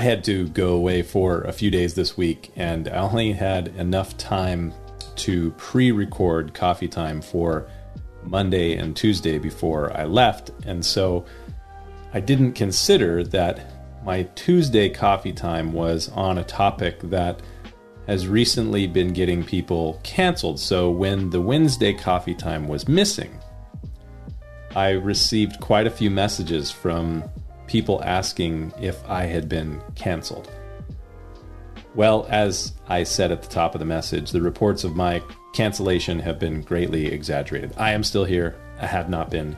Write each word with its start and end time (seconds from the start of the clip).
I 0.00 0.02
had 0.02 0.24
to 0.24 0.48
go 0.48 0.72
away 0.72 1.02
for 1.02 1.42
a 1.42 1.52
few 1.52 1.70
days 1.70 1.92
this 1.92 2.16
week, 2.16 2.52
and 2.56 2.88
I 2.88 2.96
only 2.96 3.32
had 3.32 3.68
enough 3.76 4.16
time 4.16 4.72
to 5.16 5.50
pre 5.58 5.92
record 5.92 6.54
coffee 6.54 6.88
time 6.88 7.20
for 7.20 7.68
Monday 8.24 8.76
and 8.76 8.96
Tuesday 8.96 9.38
before 9.38 9.94
I 9.94 10.04
left. 10.04 10.52
And 10.64 10.82
so 10.82 11.26
I 12.14 12.20
didn't 12.20 12.54
consider 12.54 13.22
that 13.24 13.72
my 14.02 14.22
Tuesday 14.34 14.88
coffee 14.88 15.34
time 15.34 15.72
was 15.72 16.08
on 16.08 16.38
a 16.38 16.44
topic 16.44 17.00
that 17.10 17.42
has 18.06 18.26
recently 18.26 18.86
been 18.86 19.12
getting 19.12 19.44
people 19.44 20.00
canceled. 20.02 20.58
So 20.58 20.90
when 20.90 21.28
the 21.28 21.42
Wednesday 21.42 21.92
coffee 21.92 22.34
time 22.34 22.68
was 22.68 22.88
missing, 22.88 23.38
I 24.74 24.90
received 24.90 25.60
quite 25.60 25.86
a 25.86 25.90
few 25.90 26.10
messages 26.10 26.70
from 26.70 27.24
people 27.66 28.02
asking 28.04 28.72
if 28.80 29.02
I 29.08 29.24
had 29.24 29.48
been 29.48 29.80
canceled. 29.94 30.50
Well, 31.94 32.26
as 32.30 32.72
I 32.88 33.02
said 33.02 33.32
at 33.32 33.42
the 33.42 33.48
top 33.48 33.74
of 33.74 33.80
the 33.80 33.84
message, 33.84 34.30
the 34.30 34.40
reports 34.40 34.84
of 34.84 34.94
my 34.94 35.22
cancellation 35.52 36.20
have 36.20 36.38
been 36.38 36.62
greatly 36.62 37.06
exaggerated. 37.06 37.72
I 37.76 37.92
am 37.92 38.04
still 38.04 38.24
here. 38.24 38.56
I 38.80 38.86
have 38.86 39.10
not 39.10 39.30
been 39.30 39.56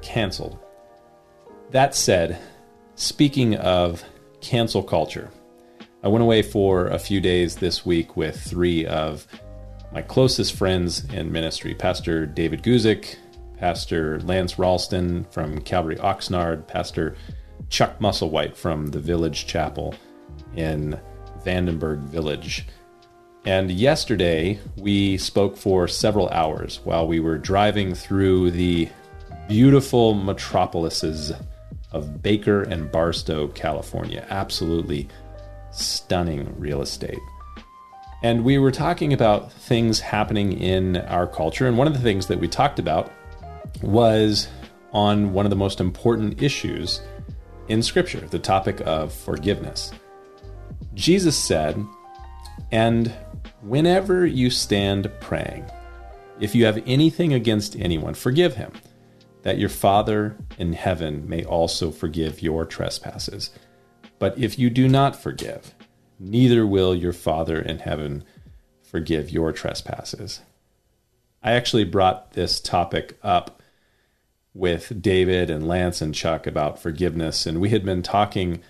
canceled. 0.00 0.58
That 1.70 1.94
said, 1.94 2.38
speaking 2.94 3.56
of 3.56 4.04
cancel 4.40 4.82
culture, 4.82 5.30
I 6.04 6.08
went 6.08 6.22
away 6.22 6.42
for 6.42 6.86
a 6.86 6.98
few 6.98 7.20
days 7.20 7.56
this 7.56 7.84
week 7.84 8.16
with 8.16 8.40
three 8.40 8.86
of 8.86 9.26
my 9.92 10.02
closest 10.02 10.54
friends 10.54 11.04
in 11.12 11.32
ministry 11.32 11.74
Pastor 11.74 12.26
David 12.26 12.62
Guzik, 12.62 13.16
Pastor 13.62 14.18
Lance 14.22 14.58
Ralston 14.58 15.22
from 15.30 15.60
Calvary 15.60 15.94
Oxnard, 15.94 16.66
Pastor 16.66 17.14
Chuck 17.68 18.00
Musselwhite 18.00 18.56
from 18.56 18.88
the 18.88 18.98
Village 18.98 19.46
Chapel 19.46 19.94
in 20.56 20.98
Vandenberg 21.44 22.00
Village. 22.00 22.66
And 23.44 23.70
yesterday, 23.70 24.58
we 24.76 25.16
spoke 25.16 25.56
for 25.56 25.86
several 25.86 26.28
hours 26.30 26.80
while 26.82 27.06
we 27.06 27.20
were 27.20 27.38
driving 27.38 27.94
through 27.94 28.50
the 28.50 28.88
beautiful 29.48 30.14
metropolises 30.14 31.30
of 31.92 32.20
Baker 32.20 32.62
and 32.62 32.90
Barstow, 32.90 33.46
California. 33.46 34.26
Absolutely 34.28 35.06
stunning 35.70 36.52
real 36.58 36.82
estate. 36.82 37.20
And 38.24 38.42
we 38.42 38.58
were 38.58 38.72
talking 38.72 39.12
about 39.12 39.52
things 39.52 40.00
happening 40.00 40.52
in 40.52 40.96
our 40.96 41.28
culture. 41.28 41.68
And 41.68 41.78
one 41.78 41.86
of 41.86 41.92
the 41.92 42.00
things 42.00 42.26
that 42.26 42.40
we 42.40 42.48
talked 42.48 42.80
about 42.80 43.12
was 43.80 44.48
on 44.92 45.32
one 45.32 45.46
of 45.46 45.50
the 45.50 45.56
most 45.56 45.80
important 45.80 46.42
issues 46.42 47.00
in 47.68 47.82
Scripture 47.82 48.20
the 48.20 48.38
topic 48.38 48.80
of 48.84 49.12
forgiveness. 49.12 49.92
Jesus 50.94 51.36
said, 51.36 51.82
And 52.70 53.14
whenever 53.62 54.26
you 54.26 54.50
stand 54.50 55.10
praying, 55.20 55.64
if 56.40 56.54
you 56.54 56.64
have 56.64 56.82
anything 56.86 57.32
against 57.32 57.76
anyone, 57.76 58.14
forgive 58.14 58.56
him, 58.56 58.72
that 59.42 59.58
your 59.58 59.68
Father 59.68 60.36
in 60.58 60.72
heaven 60.72 61.28
may 61.28 61.44
also 61.44 61.90
forgive 61.90 62.42
your 62.42 62.64
trespasses. 62.64 63.50
But 64.18 64.38
if 64.38 64.58
you 64.58 64.70
do 64.70 64.88
not 64.88 65.16
forgive, 65.16 65.74
neither 66.18 66.66
will 66.66 66.94
your 66.94 67.12
Father 67.12 67.60
in 67.60 67.78
heaven 67.78 68.24
forgive 68.82 69.30
your 69.30 69.52
trespasses. 69.52 70.40
I 71.42 71.52
actually 71.52 71.84
brought 71.84 72.32
this 72.32 72.60
topic 72.60 73.18
up 73.22 73.61
with 74.54 75.00
David 75.00 75.50
and 75.50 75.66
Lance 75.66 76.00
and 76.00 76.14
Chuck 76.14 76.46
about 76.46 76.78
forgiveness, 76.78 77.46
and 77.46 77.60
we 77.60 77.70
had 77.70 77.84
been 77.84 78.02
talking 78.02 78.60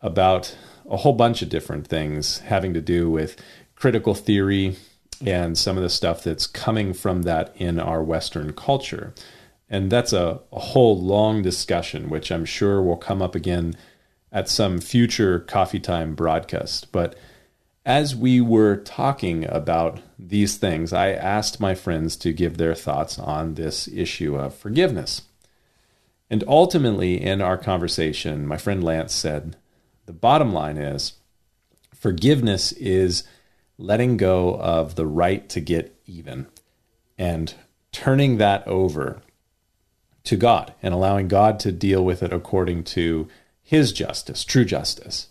about 0.00 0.56
a 0.88 0.98
whole 0.98 1.12
bunch 1.12 1.42
of 1.42 1.48
different 1.48 1.86
things 1.86 2.38
having 2.38 2.74
to 2.74 2.80
do 2.80 3.10
with 3.10 3.36
critical 3.74 4.14
theory 4.14 4.76
and 5.24 5.56
some 5.58 5.76
of 5.76 5.82
the 5.82 5.90
stuff 5.90 6.22
that's 6.22 6.46
coming 6.46 6.92
from 6.92 7.22
that 7.22 7.54
in 7.56 7.78
our 7.78 8.02
Western 8.02 8.52
culture. 8.52 9.12
And 9.68 9.90
that's 9.90 10.12
a, 10.12 10.40
a 10.52 10.60
whole 10.60 10.98
long 10.98 11.42
discussion, 11.42 12.08
which 12.08 12.32
I'm 12.32 12.44
sure 12.44 12.82
will 12.82 12.96
come 12.96 13.22
up 13.22 13.34
again 13.34 13.76
at 14.32 14.48
some 14.48 14.80
future 14.80 15.40
coffee 15.40 15.80
time 15.80 16.14
broadcast. 16.14 16.90
But 16.92 17.14
as 17.84 18.14
we 18.14 18.40
were 18.40 18.76
talking 18.76 19.46
about 19.48 20.00
these 20.18 20.56
things, 20.56 20.92
I 20.92 21.10
asked 21.12 21.60
my 21.60 21.74
friends 21.74 22.16
to 22.18 22.32
give 22.32 22.56
their 22.56 22.74
thoughts 22.74 23.18
on 23.18 23.54
this 23.54 23.88
issue 23.88 24.36
of 24.36 24.54
forgiveness. 24.54 25.22
And 26.28 26.44
ultimately, 26.46 27.20
in 27.20 27.40
our 27.40 27.56
conversation, 27.56 28.46
my 28.46 28.56
friend 28.56 28.84
Lance 28.84 29.14
said, 29.14 29.56
the 30.06 30.12
bottom 30.12 30.52
line 30.52 30.76
is 30.76 31.14
forgiveness 31.94 32.72
is 32.72 33.24
letting 33.78 34.16
go 34.16 34.54
of 34.56 34.94
the 34.94 35.06
right 35.06 35.48
to 35.48 35.60
get 35.60 35.94
even 36.06 36.46
and 37.18 37.54
turning 37.92 38.38
that 38.38 38.66
over 38.66 39.22
to 40.24 40.36
God 40.36 40.74
and 40.82 40.92
allowing 40.92 41.28
God 41.28 41.58
to 41.60 41.72
deal 41.72 42.04
with 42.04 42.22
it 42.22 42.32
according 42.32 42.84
to 42.84 43.28
his 43.62 43.92
justice, 43.92 44.44
true 44.44 44.64
justice. 44.64 45.28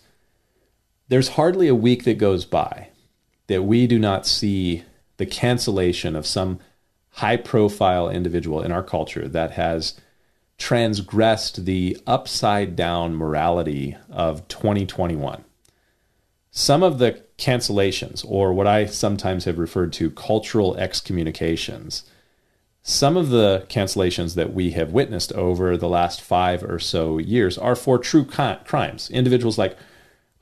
There's 1.10 1.30
hardly 1.30 1.66
a 1.66 1.74
week 1.74 2.04
that 2.04 2.18
goes 2.18 2.44
by 2.44 2.90
that 3.48 3.64
we 3.64 3.88
do 3.88 3.98
not 3.98 4.28
see 4.28 4.84
the 5.16 5.26
cancellation 5.26 6.14
of 6.14 6.24
some 6.24 6.60
high 7.14 7.36
profile 7.36 8.08
individual 8.08 8.62
in 8.62 8.70
our 8.70 8.84
culture 8.84 9.26
that 9.26 9.50
has 9.50 10.00
transgressed 10.56 11.64
the 11.64 11.98
upside 12.06 12.76
down 12.76 13.16
morality 13.16 13.96
of 14.08 14.46
2021. 14.46 15.44
Some 16.52 16.84
of 16.84 17.00
the 17.00 17.20
cancellations, 17.36 18.24
or 18.24 18.52
what 18.52 18.68
I 18.68 18.86
sometimes 18.86 19.46
have 19.46 19.58
referred 19.58 19.92
to 19.94 20.12
cultural 20.12 20.76
excommunications, 20.76 22.04
some 22.84 23.16
of 23.16 23.30
the 23.30 23.66
cancellations 23.68 24.36
that 24.36 24.54
we 24.54 24.70
have 24.70 24.92
witnessed 24.92 25.32
over 25.32 25.76
the 25.76 25.88
last 25.88 26.20
five 26.20 26.62
or 26.62 26.78
so 26.78 27.18
years 27.18 27.58
are 27.58 27.74
for 27.74 27.98
true 27.98 28.24
crimes. 28.24 29.10
Individuals 29.10 29.58
like 29.58 29.76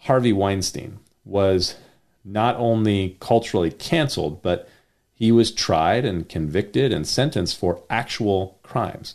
Harvey 0.00 0.32
Weinstein 0.32 0.98
was 1.24 1.76
not 2.24 2.56
only 2.56 3.16
culturally 3.20 3.70
canceled, 3.70 4.42
but 4.42 4.68
he 5.14 5.32
was 5.32 5.52
tried 5.52 6.04
and 6.04 6.28
convicted 6.28 6.92
and 6.92 7.06
sentenced 7.06 7.58
for 7.58 7.82
actual 7.90 8.58
crimes. 8.62 9.14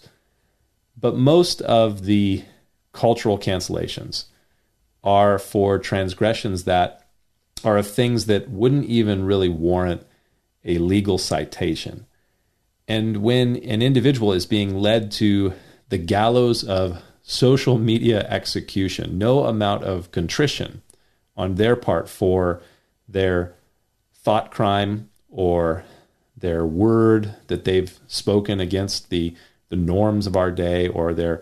But 1.00 1.16
most 1.16 1.62
of 1.62 2.06
the 2.06 2.44
cultural 2.92 3.38
cancellations 3.38 4.26
are 5.04 5.40
for 5.40 5.80
transgressions 5.80 6.64
that 6.64 7.08
are 7.64 7.78
of 7.78 7.88
things 7.88 8.26
that 8.26 8.50
wouldn't 8.50 8.86
even 8.86 9.26
really 9.26 9.50
warrant 9.50 10.06
a 10.66 10.78
legal 10.78 11.18
citation. 11.18 12.06
And 12.88 13.18
when 13.18 13.58
an 13.58 13.82
individual 13.82 14.34
is 14.34 14.46
being 14.46 14.76
led 14.76 15.12
to 15.14 15.54
the 15.90 15.98
gallows 15.98 16.64
of 16.64 17.02
social 17.24 17.80
media 17.80 18.28
execution, 18.30 19.18
no 19.18 19.46
amount 19.46 19.84
of 19.84 20.12
contrition 20.12 20.82
on 21.36 21.56
their 21.56 21.76
part 21.76 22.08
for 22.08 22.62
their 23.08 23.56
thought 24.14 24.52
crime 24.52 25.10
or 25.30 25.84
their 26.38 26.66
word 26.66 27.34
that 27.48 27.64
they've 27.64 28.00
spoken 28.06 28.60
against 28.60 29.10
the, 29.10 29.34
the 29.70 29.76
norms 29.76 30.28
of 30.28 30.36
our 30.36 30.52
day 30.52 30.88
or 30.90 31.14
their 31.14 31.42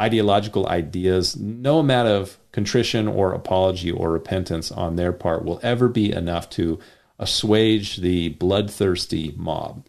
ideological 0.00 0.68
ideas, 0.68 1.36
no 1.36 1.80
amount 1.80 2.08
of 2.08 2.38
contrition 2.52 3.08
or 3.08 3.32
apology 3.32 3.90
or 3.90 4.10
repentance 4.10 4.70
on 4.70 4.94
their 4.94 5.12
part 5.12 5.44
will 5.44 5.58
ever 5.62 5.88
be 5.88 6.12
enough 6.12 6.48
to 6.48 6.78
assuage 7.18 7.96
the 7.96 8.28
bloodthirsty 8.30 9.34
mob. 9.36 9.86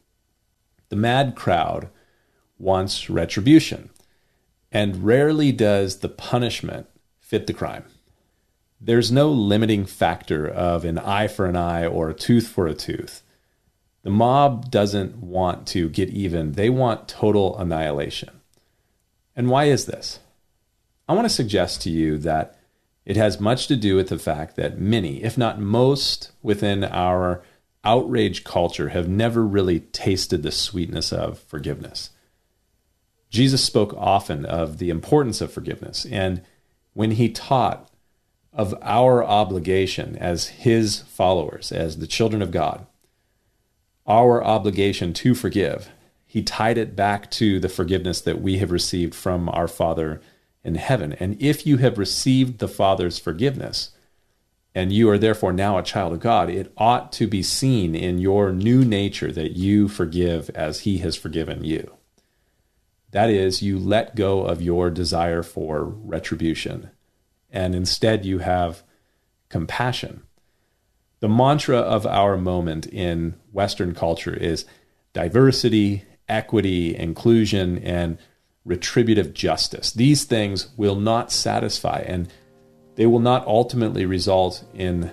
The 0.90 0.96
mad 0.96 1.35
crowd 1.35 1.90
wants 2.57 3.09
retribution, 3.09 3.91
and 4.72 5.04
rarely 5.04 5.52
does 5.52 5.98
the 5.98 6.10
punishment 6.10 6.88
fit 7.20 7.48
the 7.48 7.54
crime. 7.54 7.86
There's 8.82 9.12
no 9.12 9.30
limiting 9.30 9.86
factor 9.86 10.48
of 10.48 10.86
an 10.86 10.98
eye 10.98 11.28
for 11.28 11.46
an 11.46 11.56
eye 11.56 11.86
or 11.86 12.10
a 12.10 12.14
tooth 12.14 12.48
for 12.48 12.68
a 12.68 12.74
tooth. 12.74 13.24
The 14.04 14.10
mob 14.10 14.72
doesn't 14.72 15.18
want 15.18 15.68
to 15.70 15.90
get 15.90 16.10
even, 16.10 16.54
they 16.54 16.70
want 16.70 17.10
total 17.10 17.58
annihilation. 17.58 18.40
And 19.36 19.50
why 19.50 19.66
is 19.66 19.86
this? 19.86 20.20
I 21.08 21.14
want 21.14 21.26
to 21.26 21.34
suggest 21.34 21.82
to 21.82 21.90
you 21.90 22.18
that 22.20 22.58
it 23.06 23.18
has 23.18 23.40
much 23.40 23.68
to 23.68 23.76
do 23.76 23.96
with 23.96 24.10
the 24.10 24.20
fact 24.20 24.56
that 24.56 24.80
many, 24.80 25.24
if 25.24 25.38
not 25.38 25.60
most, 25.60 26.32
within 26.42 26.84
our 26.84 27.44
outrage 27.84 28.44
culture 28.44 28.90
have 28.90 29.10
never 29.10 29.46
really 29.46 29.80
tasted 29.80 30.44
the 30.44 30.52
sweetness 30.52 31.12
of 31.12 31.40
forgiveness. 31.40 32.12
Jesus 33.29 33.64
spoke 33.64 33.93
often 33.96 34.46
of 34.46 34.78
the 34.79 34.90
importance 34.90 35.41
of 35.41 35.52
forgiveness, 35.52 36.05
and 36.05 36.41
when 36.93 37.11
he 37.11 37.29
taught 37.29 37.90
of 38.52 38.73
our 38.81 39.23
obligation 39.23 40.16
as 40.17 40.47
his 40.47 40.99
followers, 40.99 41.72
as 41.72 41.97
the 41.97 42.08
children 42.08 42.41
of 42.41 42.52
God, 42.52 42.87
our 44.08 44.43
obligation 44.43 45.14
to 45.14 45.35
forgive, 45.35 45.90
he 46.26 46.41
tied 46.41 46.78
it 46.78 46.96
back 46.96 47.29
to 47.31 47.59
the 47.59 47.70
forgiveness 47.70 48.22
that 48.22 48.41
we 48.41 48.58
have 48.58 48.72
received 48.72 49.14
from 49.14 49.49
our 49.49 49.67
Father 49.67 50.22
in 50.64 50.75
heaven. 50.75 51.14
And 51.14 51.41
if 51.41 51.66
you 51.66 51.78
have 51.78 51.97
received 51.97 52.59
the 52.59 52.67
Father's 52.67 53.20
forgiveness, 53.20 53.91
and 54.75 54.91
you 54.91 55.09
are 55.09 55.17
therefore 55.17 55.53
now 55.53 55.78
a 55.78 55.84
child 55.84 56.14
of 56.14 56.20
God, 56.20 56.49
it 56.49 56.72
ought 56.78 57.11
to 57.14 57.28
be 57.28 57.41
seen 57.41 57.96
in 57.96 58.20
your 58.20 58.52
new 58.52 58.84
nature 58.85 59.32
that 59.32 59.53
you 59.53 59.87
forgive 59.87 60.49
as 60.52 60.82
He 60.82 60.99
has 60.99 61.16
forgiven 61.16 61.64
you. 61.64 61.98
That 63.11 63.29
is, 63.29 63.61
you 63.61 63.79
let 63.79 64.16
go 64.16 64.41
of 64.41 64.61
your 64.61 64.90
desire 64.90 65.41
for 65.41 65.84
retribution, 65.84 66.91
and 67.50 67.73
instead 67.73 68.26
you 68.26 68.40
have 68.40 68.84
compassion. 69.50 70.23
The 71.20 71.29
mantra 71.29 71.78
of 71.78 72.06
our 72.06 72.38
moment 72.38 72.88
in 72.88 73.35
Western 73.52 73.94
culture 73.94 74.34
is 74.34 74.66
diversity, 75.14 76.03
equity, 76.29 76.96
inclusion, 76.96 77.79
and 77.79 78.17
retributive 78.64 79.34
justice. 79.34 79.91
These 79.91 80.26
things 80.26 80.70
will 80.78 80.96
not 80.96 81.32
satisfy 81.32 82.03
and 82.06 82.32
they 82.96 83.06
will 83.06 83.20
not 83.20 83.47
ultimately 83.47 84.06
result 84.06 84.64
in 84.73 85.11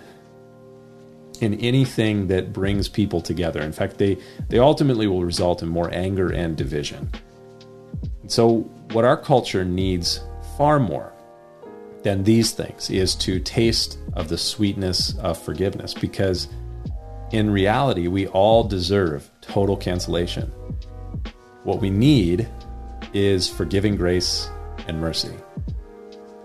in 1.41 1.55
anything 1.55 2.29
that 2.29 2.53
brings 2.53 2.89
people 2.89 3.21
together. 3.21 3.61
In 3.61 3.73
fact, 3.73 3.99
they 3.99 4.19
they 4.49 4.59
ultimately 4.59 5.07
will 5.07 5.25
result 5.25 5.63
in 5.63 5.69
more 5.69 5.93
anger 5.93 6.33
and 6.33 6.57
division. 6.57 7.11
So 8.29 8.59
what 8.93 9.05
our 9.05 9.17
culture 9.17 9.65
needs 9.65 10.21
far 10.57 10.79
more 10.79 11.13
than 12.03 12.25
these 12.25 12.53
things 12.53 12.91
is 12.91 13.15
to 13.17 13.41
taste 13.41 13.99
of 14.15 14.29
the 14.29 14.39
sweetness 14.39 15.17
of 15.19 15.41
forgiveness 15.41 15.93
because 15.93 16.49
in 17.33 17.51
reality 17.51 18.07
we 18.09 18.27
all 18.29 18.65
deserve 18.65 19.31
total 19.41 19.77
cancellation. 19.77 20.53
What 21.65 21.81
we 21.81 21.91
need 21.91 22.49
is 23.13 23.49
forgiving 23.49 23.97
grace 23.97 24.49
and 24.87 25.01
mercy. 25.01 25.35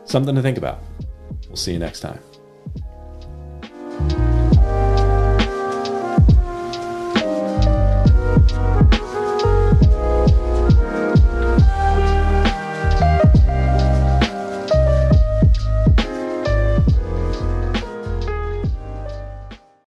Something 0.06 0.36
to 0.36 0.42
think 0.42 0.58
about. 0.58 0.82
We'll 1.48 1.58
see 1.58 1.74
you 1.74 1.80
next 1.80 2.00
time. 2.00 2.20